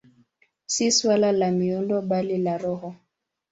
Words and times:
Si 0.75 0.89
suala 0.97 1.31
la 1.31 1.51
miundo, 1.59 2.01
bali 2.01 2.37
la 2.49 2.57
roho. 2.57 2.95